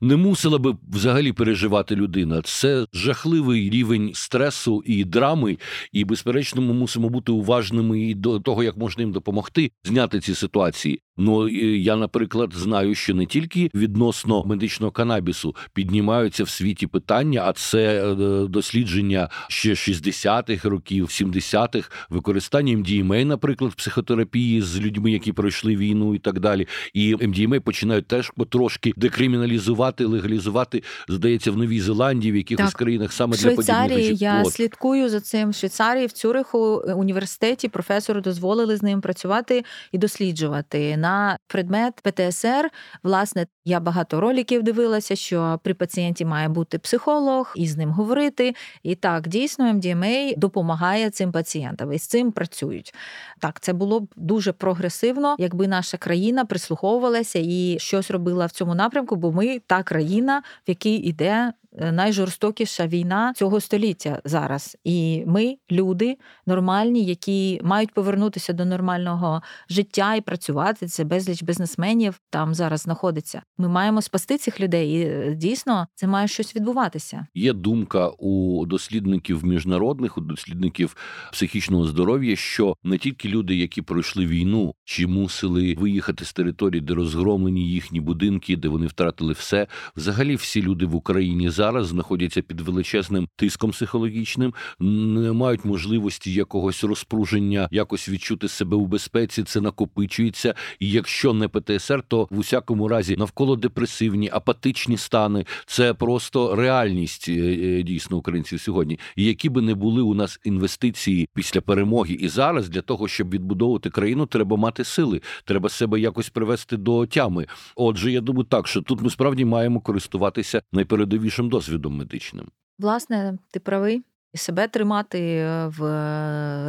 [0.01, 2.43] не мусила би взагалі переживати людина.
[2.43, 5.59] Це жахливий рівень стресу і драми,
[5.93, 10.35] і безперечно, ми мусимо бути уважними і до того, як можна їм допомогти зняти ці
[10.35, 11.01] ситуації.
[11.21, 17.53] Ну я, наприклад, знаю, що не тільки відносно медичного канабісу піднімаються в світі питання, а
[17.53, 18.15] це е,
[18.49, 26.15] дослідження ще 60-х років, 70-х, використання MDMA, наприклад, в психотерапії з людьми, які пройшли війну
[26.15, 26.69] і так далі.
[26.95, 32.79] І MDMA починають теж потрошки декриміналізувати, легалізувати, здається, в Новій Зеландії, в якихось так.
[32.79, 34.53] країнах саме в для подібних я От.
[34.53, 35.51] слідкую за цим.
[35.51, 41.10] В Швейцарії в Цюриху е, університеті професору дозволили з ним працювати і досліджувати на
[41.47, 42.71] предмет ПТСР.
[43.03, 48.55] Власне, я багато роликів дивилася, що при пацієнті має бути психолог і з ним говорити.
[48.83, 52.95] І так, дійсно, MDMA допомагає цим пацієнтам і з цим працюють.
[53.39, 58.75] Так, це було б дуже прогресивно, якби наша країна прислуховувалася і щось робила в цьому
[58.75, 64.77] напрямку, бо ми та країна, в якій іде найжорстокіша війна цього століття зараз.
[64.85, 70.87] І ми, люди нормальні, які мають повернутися до нормального життя і працювати.
[70.87, 73.43] Це безліч бізнесменів там зараз знаходиться.
[73.59, 77.27] Ми маємо спасти цих людей, і е, дійсно це має щось відбуватися.
[77.35, 80.97] Є думка у дослідників міжнародних, у дослідників
[81.33, 86.95] психічного здоров'я, що не тільки люди, які пройшли війну, чи мусили виїхати з території, де
[86.95, 89.67] розгромлені їхні будинки, де вони втратили все.
[89.97, 96.85] Взагалі, всі люди в Україні зараз знаходяться під величезним тиском психологічним, не мають можливості якогось
[96.85, 99.43] розпруження, якось відчути себе у безпеці.
[99.43, 100.55] Це накопичується.
[100.79, 105.45] І якщо не ПТСР, то в усякому разі навколо депресивні, апатичні стани.
[105.67, 108.99] Це просто реальність е, е, дійсно українців сьогодні.
[109.17, 113.31] І які би не були у нас інвестиції після перемоги і зараз для того, щоб
[113.31, 117.47] відбудовувати країну, треба мати сили, треба себе якось привести до тями.
[117.77, 122.49] Отже, я думаю, так що тут ми справді маємо користуватися найпередовішим досвідом медичним.
[122.79, 124.03] Власне, ти правий.
[124.33, 125.81] І себе тримати в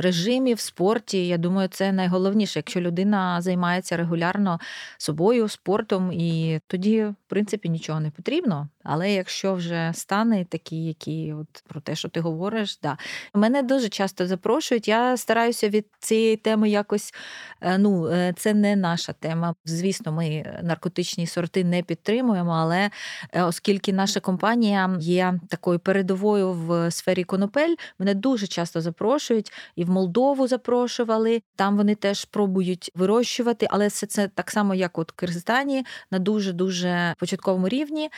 [0.01, 1.27] режимі, в спорті.
[1.27, 4.59] Я думаю, це найголовніше, якщо людина займається регулярно
[4.97, 8.69] собою, спортом, і тоді, в принципі, нічого не потрібно.
[8.83, 12.97] Але якщо вже стани такі, які от про те, що ти говориш, да
[13.33, 14.87] мене дуже часто запрошують.
[14.87, 17.13] Я стараюся від цієї теми якось.
[17.77, 19.55] Ну, це не наша тема.
[19.65, 22.89] Звісно, ми наркотичні сорти не підтримуємо, але
[23.33, 29.89] оскільки наша компанія є такою передовою в сфері конопель, мене дуже часто запрошують і в
[29.89, 31.41] Молдову запрошували.
[31.55, 36.19] Там вони теж пробують вирощувати, але це це так само, як от в Киргизстані, на
[36.19, 38.09] дуже дуже початковому рівні.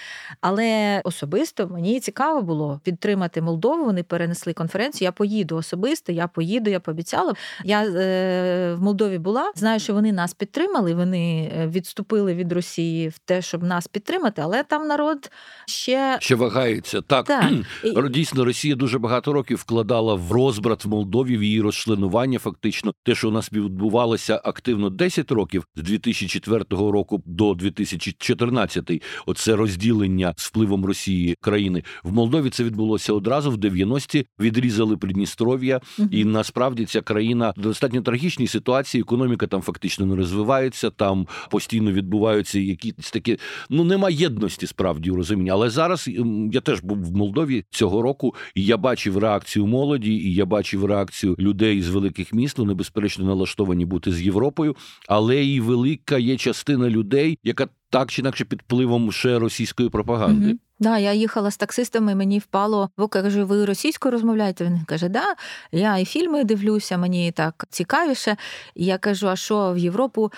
[0.41, 3.85] Але особисто мені цікаво було підтримати Молдову.
[3.85, 5.05] Вони перенесли конференцію.
[5.05, 7.33] Я поїду особисто, я поїду, я пообіцяла.
[7.63, 9.51] Я е, в Молдові була.
[9.55, 10.93] Знаю, що вони нас підтримали.
[10.93, 15.31] Вони відступили від Росії в те, щоб нас підтримати, але там народ
[15.65, 17.01] ще ще вагається.
[17.01, 17.51] Так, так.
[18.13, 22.39] дійсно, Росія дуже багато років вкладала в розбрат в Молдові в її розчленування.
[22.39, 29.55] Фактично, те, що у нас відбувалося активно 10 років з 2004 року до 2014, оце
[29.55, 32.49] розділення з впливом Росії країни в Молдові.
[32.49, 35.81] Це відбулося одразу в 90-ті, Відрізали Придністров'я,
[36.11, 39.01] і насправді ця країна в достатньо трагічній ситуації.
[39.01, 40.89] Економіка там фактично не розвивається.
[40.89, 43.37] Там постійно відбуваються якісь такі.
[43.69, 45.49] Ну нема єдності справді у розумінні.
[45.49, 46.09] Але зараз
[46.51, 50.85] я теж був в Молдові цього року, і я бачив реакцію молоді, і я бачив
[50.85, 52.57] реакцію людей з великих міст.
[52.57, 54.75] Вони безперечно налаштовані бути з Європою,
[55.07, 60.47] але і велика є частина людей, яка так чи інакше під впливом ще російської пропаганди.
[60.47, 60.57] Угу.
[60.79, 64.65] Да, я їхала з таксистами, мені впало, бо кажу, ви російською розмовляєте?
[64.65, 65.35] Він каже, да,
[65.71, 68.37] я і фільми дивлюся, мені так цікавіше.
[68.75, 70.31] Я кажу, а що в Європу?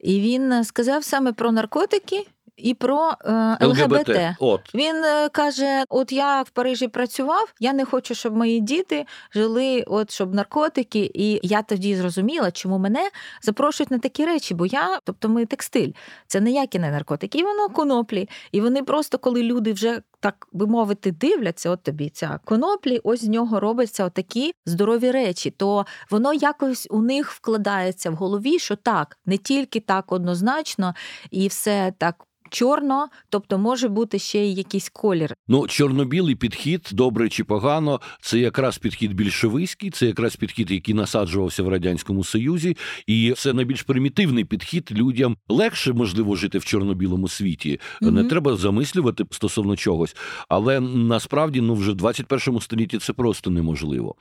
[0.00, 2.26] І він сказав саме про наркотики.
[2.56, 4.08] І про е, ЛГБТ.
[4.08, 4.36] ЛГБТ.
[4.38, 4.74] От.
[4.74, 9.84] Він е, каже: От я в Парижі працював, я не хочу, щоб мої діти жили,
[9.86, 11.10] от щоб наркотики.
[11.14, 13.10] І я тоді зрозуміла, чому мене
[13.42, 15.90] запрошують на такі речі, бо я, тобто, ми текстиль,
[16.26, 18.28] це ніякі не наркотики, і воно коноплі.
[18.52, 23.24] І вони просто, коли люди вже так би мовити, дивляться, от тобі ця коноплі, ось
[23.24, 25.50] з нього робляться отакі здорові речі.
[25.50, 30.94] То воно якось у них вкладається в голові, що так, не тільки так однозначно,
[31.30, 32.26] і все так.
[32.50, 35.34] Чорно, тобто може бути ще й якийсь колір.
[35.48, 41.62] Ну, чорно-білий підхід, добре чи погано, це якраз підхід більшовицький, це якраз підхід, який насаджувався
[41.62, 42.76] в радянському союзі,
[43.06, 44.88] і це найбільш примітивний підхід.
[44.92, 47.80] Людям легше можливо жити в чорно-білому світі.
[48.02, 48.10] Mm-hmm.
[48.10, 50.16] Не треба замислювати стосовно чогось,
[50.48, 54.14] але насправді ну вже в 21 столітті це просто неможливо.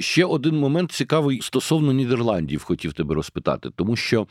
[0.00, 4.26] Ще один момент цікавий стосовно Нідерландів, хотів тебе розпитати, тому що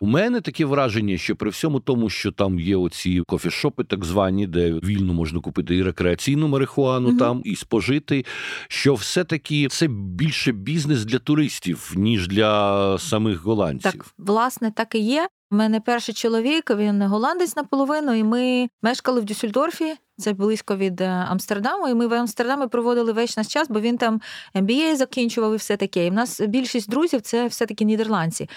[0.00, 4.46] у мене таке враження, що при всьому тому, що там є оці кофішопи, так звані,
[4.46, 7.18] де вільно можна купити і рекреаційну марихуану угу.
[7.18, 8.24] там, і спожити,
[8.68, 13.92] що все-таки це більше бізнес для туристів, ніж для самих голландців.
[13.92, 15.28] Так, власне, так і є.
[15.52, 19.94] У мене перший чоловік, він голландець наполовину, і ми мешкали в Дюссельдорфі.
[20.16, 23.98] Це близько від е, Амстердаму, і ми в Амстердамі проводили весь наш час, бо він
[23.98, 24.20] там
[24.54, 26.06] MBA закінчував і все таке.
[26.06, 28.48] І в нас більшість друзів це все-таки нідерландці.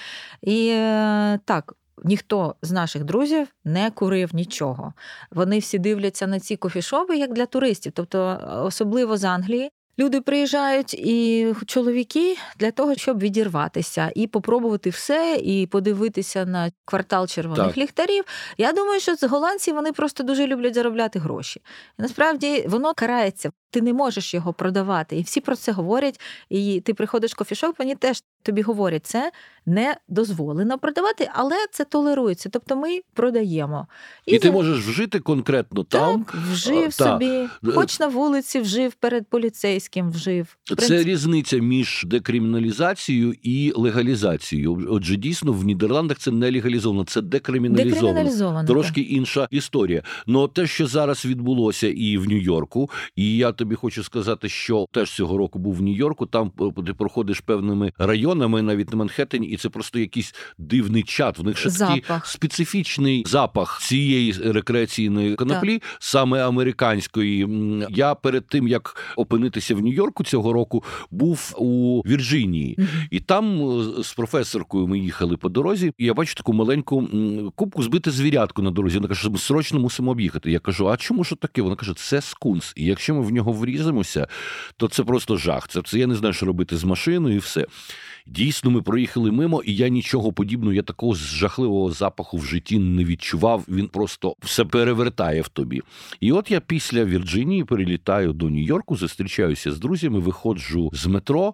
[0.42, 1.74] І е, так.
[2.04, 4.94] Ніхто з наших друзів не курив нічого.
[5.32, 9.72] Вони всі дивляться на ці кофішопи як для туристів, тобто особливо з Англії.
[10.00, 17.28] Люди приїжджають і чоловіки для того, щоб відірватися і попробувати все, і подивитися на квартал
[17.28, 17.78] червоних так.
[17.78, 18.24] ліхтарів.
[18.58, 21.62] Я думаю, що з голландці вони просто дуже люблять заробляти гроші.
[22.00, 23.52] І насправді воно карається.
[23.76, 25.18] Ти не можеш його продавати.
[25.18, 26.22] І всі про це говорять.
[26.50, 29.32] І ти приходиш в кофішоп, вони теж тобі говорять, це
[29.66, 32.50] не дозволено продавати, але це толерується.
[32.50, 33.88] Тобто ми продаємо.
[34.26, 36.26] І, і ти можеш вжити конкретно там.
[36.52, 37.50] Вжив а, собі, та.
[37.70, 40.58] Е, хоч на вулиці вжив перед поліцейським вжив.
[40.78, 44.88] Це різниця між декриміналізацією і легалізацією.
[44.92, 48.08] Отже, дійсно в Нідерландах це не легалізовано, це декриміналізовано.
[48.08, 49.12] декриміналізовано Трошки так.
[49.12, 50.04] інша історія.
[50.28, 55.12] Ну те, що зараз відбулося і в Нью-Йорку, і я тобі хочу сказати, що теж
[55.12, 56.26] цього року був в Нью-Йорку.
[56.26, 61.40] Там е, ти проходиш певними районами, навіть на Манхеттені, і це просто якийсь дивний чат.
[61.40, 65.98] В них ще такий специфічний запах цієї рекреаційної коноплі, так.
[66.00, 67.48] саме американської.
[67.90, 73.08] Я перед тим як опинитися в Нью-Йорку цього року, був у Вірджинії, mm-hmm.
[73.12, 75.92] і там е, з професоркою ми їхали по дорозі.
[75.98, 77.10] і Я бачу таку маленьку
[77.56, 78.98] кубку збити звірятку на дорозі.
[78.98, 80.52] Вона каже, що ми срочно мусимо об'їхати.
[80.52, 81.62] Я кажу: а чому що таке?
[81.62, 82.74] Вона каже, це скунс.
[82.76, 84.28] І якщо ми в нього вріземося,
[84.78, 85.68] то це просто жах.
[85.68, 87.66] Це це я не знаю, що робити з машиною, і все.
[88.28, 93.06] Дійсно, ми проїхали мимо, і я нічого подібного, я такого жахливого запаху в житті не
[93.06, 93.64] відчував.
[93.68, 95.82] Він просто все перевертає в тобі.
[96.20, 101.54] І от я після Вірджинії перелітаю до Нью-Йорку, зустрічаюся з друзями, виходжу з метро.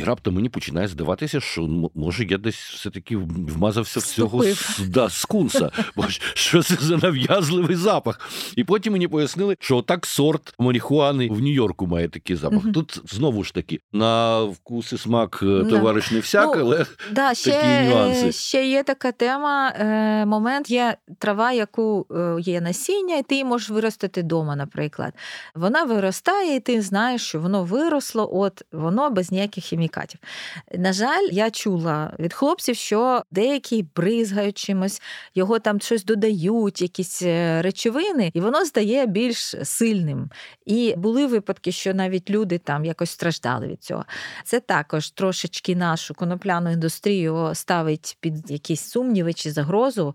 [0.00, 4.44] І раптом мені починає здаватися, що може я десь все-таки вмазався в цього
[4.86, 5.70] да, скунса.
[5.96, 8.30] Бо що це за нав'язливий запах?
[8.56, 12.64] І потім мені пояснили, що так сорт марихуани в Нью-Йорку має такий запах.
[12.64, 12.72] Угу.
[12.72, 17.28] Тут знову ж таки на вкус і смак е, товариш не всяк, ну, але да,
[17.28, 18.32] такі ще, нюанси.
[18.32, 19.68] Ще є така тема.
[19.68, 25.12] Е, момент є трава, яку е, є насіння, і ти її можеш виростити вдома, наприклад.
[25.54, 30.20] Вона виростає, і ти знаєш, що воно виросло, от воно без ніяких хімікатів хімікатів.
[30.78, 35.02] На жаль, я чула від хлопців, що деякі бризгають чимось,
[35.34, 40.30] його там щось додають, якісь е, речовини, і воно стає більш сильним.
[40.66, 44.04] І були випадки, що навіть люди там якось страждали від цього.
[44.44, 50.14] Це також трошечки нашу конопляну індустрію ставить під якісь сумніви чи загрозу.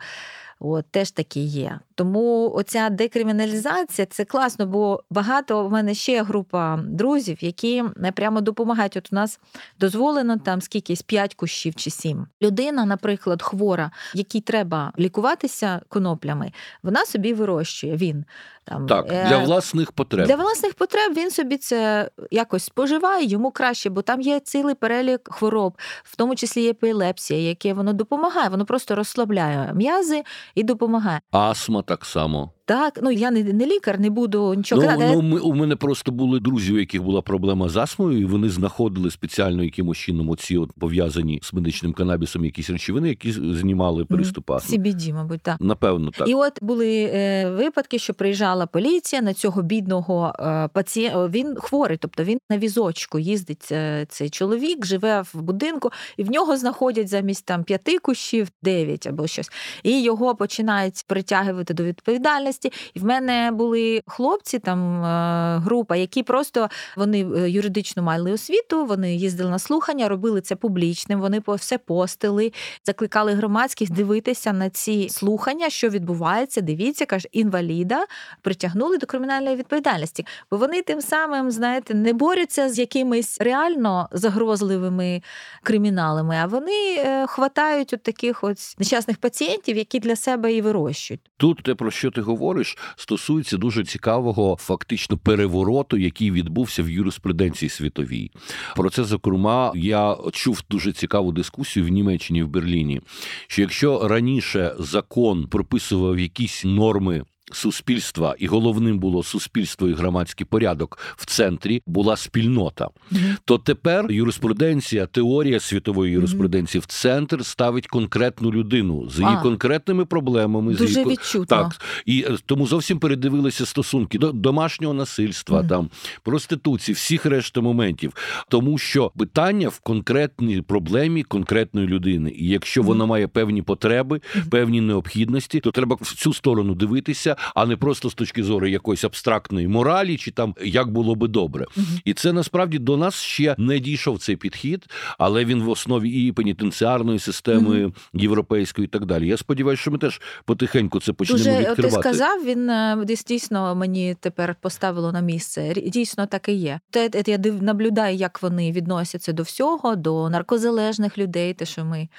[0.60, 1.80] От, Теж такі є.
[1.96, 7.84] Тому оця декриміналізація це класно, бо багато в мене ще група друзів, які
[8.16, 8.98] прямо допомагають.
[8.98, 9.40] От у нас
[9.80, 12.28] дозволено там скількись 5 кущів чи 7.
[12.42, 16.52] Людина, наприклад, хвора, якій треба лікуватися коноплями,
[16.84, 17.96] вона собі вирощує.
[17.96, 18.26] Він
[18.66, 20.28] там так е, для власних потреб.
[20.28, 25.30] Для власних потреб він собі це якось споживає, йому краще, бо там є цілий перелік
[25.32, 30.24] хвороб, в тому числі є епілепсія, яке воно допомагає, воно просто розслабляє м'язи
[30.56, 31.22] і допомагає.
[31.32, 32.55] Астма так само.
[32.68, 35.12] Так, ну я не не лікар, не буду нічого ну, казати.
[35.16, 38.50] Ну, ми, у мене просто були друзі, у яких була проблема з астмою, і вони
[38.50, 44.52] знаходили спеціально якимось чином оці от пов'язані з медичним канабісом якісь речовини, які знімали приступ
[44.52, 44.78] астми.
[44.78, 45.58] CBD, мабуть, так.
[45.60, 46.30] Напевно, так.
[46.30, 51.28] І от були е, випадки, що приїжджала поліція на цього бідного е, пацієнта.
[51.28, 56.32] Він хворий, тобто він на візочку їздить е, цей чоловік, живе в будинку, і в
[56.32, 59.52] нього знаходять замість там п'яти кущів дев'ять або щось.
[59.84, 62.72] І його починають притягувати до відповідальності діяльності.
[62.94, 68.86] І в мене були хлопці, там е, група, які просто вони е, юридично мали освіту,
[68.86, 71.22] вони їздили на слухання, робили це публічним.
[71.22, 72.52] Вони все постили,
[72.86, 76.62] закликали громадських дивитися на ці слухання, що відбувається.
[76.62, 78.06] Дивіться, каже, інваліда
[78.42, 85.22] притягнули до кримінальної відповідальності, бо вони тим самим, знаєте, не борються з якимись реально загрозливими
[85.64, 91.22] криміналами, а вони е, хватають от таких от нещасних пацієнтів, які для себе і вирощують.
[91.38, 96.90] Тут те про що ти говориш, говориш, стосується дуже цікавого фактично перевороту, який відбувся в
[96.90, 98.32] юриспруденції світовій.
[98.76, 103.02] Про це зокрема я чув дуже цікаву дискусію в Німеччині в Берліні.
[103.48, 110.98] Що якщо раніше закон прописував якісь норми суспільства, і головним було суспільство і громадський порядок
[111.18, 112.86] в центрі була спільнота.
[113.12, 113.36] Mm-hmm.
[113.46, 116.86] То тепер юриспруденція, теорія світової юриспруденції mm-hmm.
[116.86, 120.74] в центр ставить конкретну людину з її а, конкретними проблемами.
[120.74, 121.10] Дуже з її...
[121.10, 121.46] відчутно.
[121.46, 125.68] Так і е, тому зовсім передивилися стосунки до домашнього насильства, mm-hmm.
[125.68, 125.90] там
[126.24, 128.14] проституції, всіх решта моментів,
[128.50, 134.82] тому що питання в конкретній проблемі конкретної людини, і якщо вона має певні потреби, певні
[134.82, 139.68] необхідності, то треба в цю сторону дивитися а не просто з точки зору якоїсь абстрактної
[139.68, 141.66] моралі, чи там як було би добре.
[141.78, 144.86] uh І це насправді до нас ще не дійшов цей підхід,
[145.18, 149.28] але він в основі і пенітенціарної системи uh європейської, і так далі.
[149.28, 151.82] Я сподіваюся, що ми теж потихеньку це почнемо Дуже, відкривати.
[151.82, 155.74] Ти сказав, він е, дійсно мені тепер поставило на місце.
[155.74, 156.80] Дійсно так і є.
[156.90, 161.54] Те я наблюдаю, як вони відносяться до всього, до наркозалежних людей.
[161.54, 162.10] Те, що ми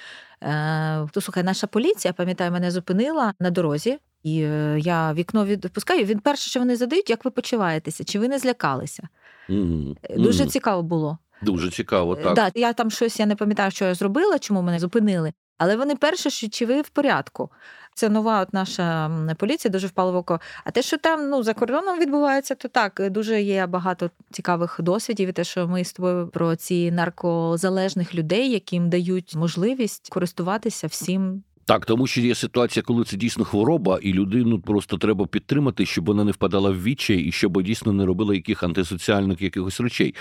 [0.43, 3.97] е, то слухай, наша поліція, пам'ятаю, мене зупинила на дорозі.
[4.23, 6.05] І е, я вікно відпускаю.
[6.05, 8.03] Він перше, що вони задають, як ви почуваєтеся?
[8.03, 9.07] Чи ви не злякалися?
[9.49, 9.95] Mm-hmm.
[10.17, 10.47] Дуже mm-hmm.
[10.47, 11.17] цікаво було.
[11.41, 12.33] Дуже цікаво, так.
[12.33, 15.33] Да, Я там щось я не пам'ятаю, що я зробила, чому мене зупинили.
[15.57, 17.49] Але вони перше, що чи ви в порядку.
[17.93, 20.39] Це нова от наша поліція, дуже впало в око.
[20.63, 25.29] А те, що там ну, за кордоном відбувається, то так дуже є багато цікавих досвідів.
[25.29, 31.43] І те, що ми з тобою про ці наркозалежних людей, яким дають можливість користуватися всім
[31.67, 36.05] так, тому що є ситуація, коли це дійсно хвороба, і людину просто треба підтримати, щоб
[36.05, 40.15] вона не впадала в відчай і щоб дійсно не робила яких антисоціальних якихось речей.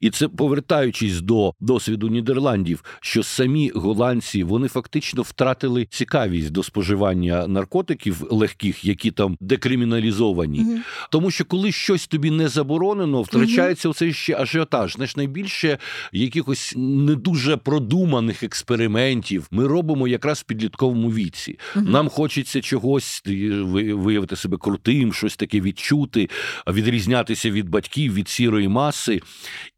[0.00, 7.46] І це повертаючись до досвіду Нідерландів, що самі голландці вони фактично втратили цікавість до споживання
[7.46, 10.60] наркотиків легких, які там декриміналізовані.
[10.60, 10.78] mm
[11.10, 14.94] Тому що коли щось тобі не заборонено, втрачається оцей ще ажіотаж.
[14.94, 15.78] Знаєш, найбільше
[16.12, 21.58] якихось не дуже продуманих експериментів ми робимо якраз підлітково підлітковому віці.
[21.76, 21.84] Угу.
[21.88, 26.28] Нам хочеться чогось виявити себе крутим, щось таке відчути,
[26.66, 29.20] відрізнятися від батьків, від сірої маси.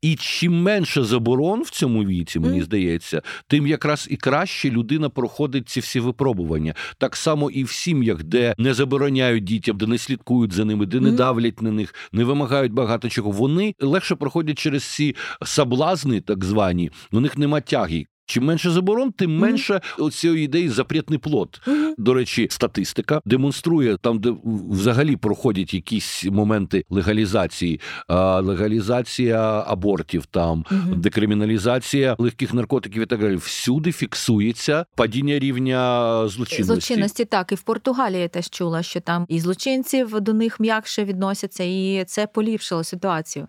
[0.03, 5.69] І чим менше заборон в цьому віці, мені здається, тим якраз і краще людина проходить
[5.69, 6.75] ці всі випробування.
[6.99, 11.01] Так само і в сім'ях, де не забороняють дітям, де не слідкують за ними, де
[11.01, 13.31] не давлять на них, не вимагають багато чого.
[13.31, 18.07] Вони легше проходять через ці саблазни, так звані, у них нема тяги.
[18.29, 19.81] Чим менше заборон, тим менше
[20.13, 21.61] цієї ідеї запретний плод.
[21.99, 24.35] До речі, статистика демонструє там, де
[24.71, 27.81] взагалі проходять якісь моменти легалізації,
[28.41, 30.65] легалізація абортів, там
[30.97, 33.37] декриміналізація легких наркотиків і так далі.
[33.37, 35.79] Всюди фіксується падіння рівня
[36.29, 36.63] злочинності.
[36.63, 41.05] Злочинності так і в Португалії я теж чула, що там і злочинців до них м'якше
[41.05, 43.47] відносяться, і це поліпшило ситуацію.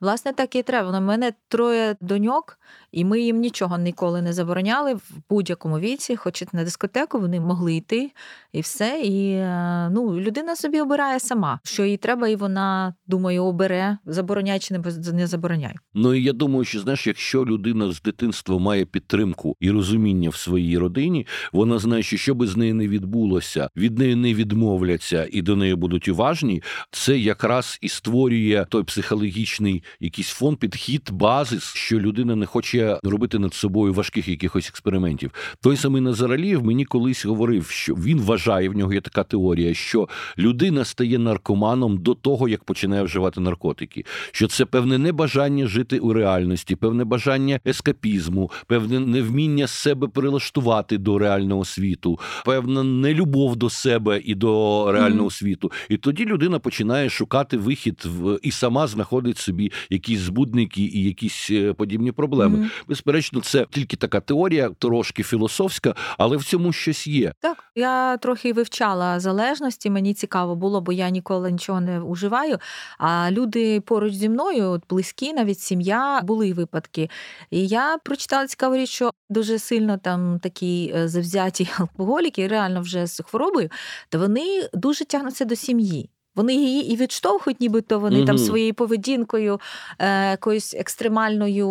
[0.00, 0.98] Власне, так і треба.
[0.98, 2.58] У мене троє доньок.
[2.94, 7.74] І ми їм нічого ніколи не забороняли в будь-якому віці, хоч на дискотеку, вони могли
[7.74, 8.10] йти
[8.52, 9.00] і все.
[9.04, 14.58] І е, ну, людина собі обирає сама, що їй треба, і вона думаю, обере, забороняй
[14.58, 14.74] чи
[15.12, 15.74] не забороняй.
[15.94, 20.36] Ну і я думаю, що знаєш, якщо людина з дитинства має підтримку і розуміння в
[20.36, 25.28] своїй родині, вона знає, що що би з нею не відбулося, від неї не відмовляться
[25.32, 26.62] і до неї будуть уважні.
[26.90, 33.38] Це якраз і створює той психологічний якийсь фон, підхід, базис, що людина не хоче робити
[33.38, 35.30] над собою важких якихось експериментів.
[35.60, 40.08] Той самий Назаралієв мені колись говорив, що він вважає в нього є така теорія, що
[40.38, 44.04] людина стає наркоманом до того, як починає вживати наркотики.
[44.32, 51.18] Що це певне небажання жити у реальності, певне бажання ескапізму, певне невміння себе прилаштувати до
[51.18, 55.38] реального світу, певна нелюбов до себе і до реального mm-hmm.
[55.38, 55.72] світу.
[55.88, 61.48] І тоді людина починає шукати вихід в і сама знаходить собі якісь збудники і якісь
[61.50, 62.58] е, подібні проблеми.
[62.58, 62.73] Mm-hmm.
[62.88, 67.32] Безперечно, це тільки така теорія, трошки філософська, але в цьому щось є.
[67.40, 69.90] Так, я трохи вивчала залежності.
[69.90, 72.58] Мені цікаво було, бо я ніколи нічого не уживаю.
[72.98, 77.10] А люди поруч зі мною, от близькі, навіть сім'я, були випадки.
[77.50, 83.06] І я прочитала цікаву річ, що дуже сильно там такі е, завзяті алкоголіки, реально вже
[83.06, 83.70] з хворобою,
[84.08, 86.10] то вони дуже тягнуться до сім'ї.
[86.36, 88.26] Вони її і відштовхують, нібито вони угу.
[88.26, 89.60] там своєю поведінкою,
[89.98, 91.68] е, якоюсь екстремальною,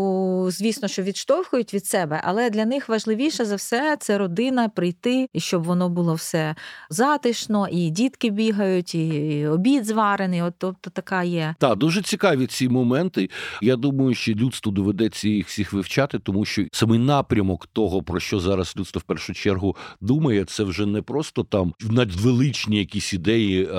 [0.51, 5.39] звісно, що відштовхують від себе, але для них важливіше за все це родина прийти, і
[5.39, 6.55] щоб воно було все
[6.89, 10.41] затишно, і дітки бігають, і обід зварений.
[10.41, 11.55] От тобто така є.
[11.59, 13.29] Так, дуже цікаві ці моменти.
[13.61, 18.39] Я думаю, що людству доведеться їх всіх вивчати, тому що самий напрямок того, про що
[18.39, 23.69] зараз людство в першу чергу думає, це вже не просто там надвеличні якісь ідеї.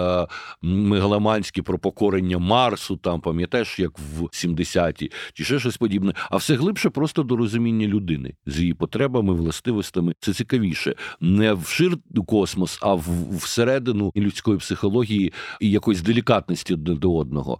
[0.74, 6.54] Мегаломанські про покорення Марсу, там пам'ятаєш, як в 70-ті, чи ще щось подібне, а все
[6.54, 10.14] глибше просто до розуміння людини з її потребами, властивостями.
[10.20, 11.96] Це цікавіше не в шир
[12.26, 17.58] космос, а в всередину людської психології і якоїсь делікатності до одного.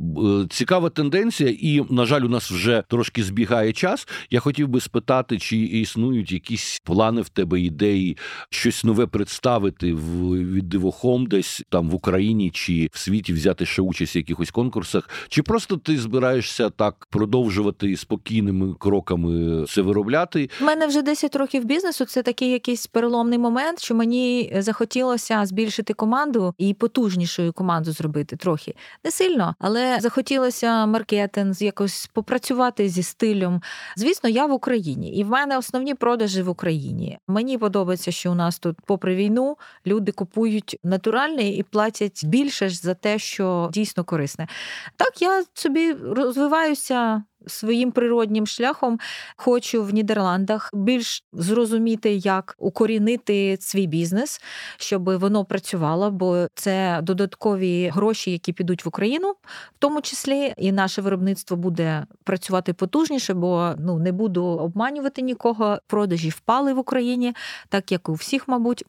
[0.00, 4.08] Е, цікава тенденція, і на жаль, у нас вже трошки збігає час.
[4.30, 8.16] Я хотів би спитати, чи існують якісь плани в тебе ідеї,
[8.50, 13.82] щось нове представити в від Дивохом, десь там в Україні чи в світі взяти ще
[13.82, 20.50] участь в якихось конкурсах, чи просто ти збираєшся так продовжувати спокійними кроками це виробляти?
[20.60, 22.04] У мене вже 10 років бізнесу.
[22.04, 28.74] Це такий якийсь переломний момент, що мені захотілося збільшити команду і потужнішою команду зробити трохи
[29.04, 33.62] не сильно, але захотілося маркетинг, якось попрацювати зі стилем.
[33.96, 37.18] Звісно, я в Україні, і в мене основні продажі в Україні.
[37.28, 42.76] Мені подобається, що у нас тут, попри війну, люди купують натуральне і платять більше ж
[42.76, 44.48] за те, що дійсно корисне.
[44.96, 48.98] Так я собі розвиваюся своїм природнім шляхом
[49.36, 54.40] хочу в Нідерландах більш зрозуміти, як укорінити свій бізнес,
[54.76, 60.72] щоб воно працювало, бо це додаткові гроші, які підуть в Україну, в тому числі, і
[60.72, 65.78] наше виробництво буде працювати потужніше, бо ну не буду обманювати нікого.
[65.86, 67.34] Продажі впали в Україні,
[67.68, 68.84] так як у всіх, мабуть.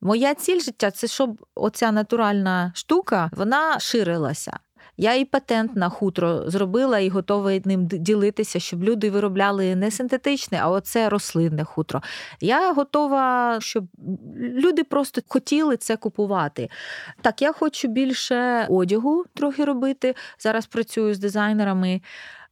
[0.00, 4.58] Моя ціль життя це щоб оця натуральна штука вона ширилася.
[4.96, 10.58] Я і патент на хутро зробила і готова ним ділитися, щоб люди виробляли не синтетичне,
[10.62, 12.02] а оце рослинне хутро.
[12.40, 13.84] Я готова, щоб
[14.38, 16.68] люди просто хотіли це купувати.
[17.22, 20.14] Так, я хочу більше одягу трохи робити.
[20.38, 22.00] Зараз працюю з дизайнерами.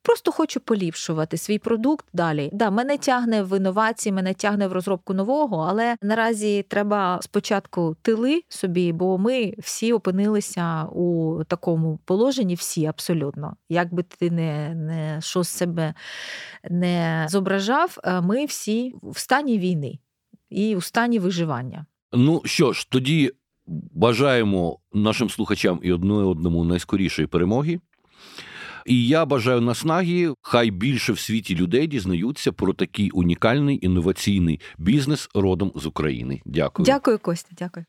[0.02, 2.50] Просто хочу поліпшувати свій продукт далі.
[2.52, 8.42] Да, мене тягне в інновації, мене тягне в розробку нового, але наразі треба спочатку тили
[8.48, 13.56] собі, бо ми всі опинилися у такому положенні, всі абсолютно.
[13.68, 15.94] Як би ти не, не що з себе
[16.70, 19.98] не зображав, е, ми всі в стані війни
[20.50, 21.86] і у стані виживання.
[22.12, 23.32] Ну що ж, тоді
[23.94, 27.80] бажаємо нашим слухачам і одне одному найскорішої перемоги.
[28.86, 35.28] І я бажаю наснаги, хай більше в світі людей дізнаються про такий унікальний інноваційний бізнес
[35.34, 36.40] родом з України.
[36.44, 36.86] Дякую.
[36.86, 37.56] Дякую, Костя.
[37.58, 37.86] Дякую.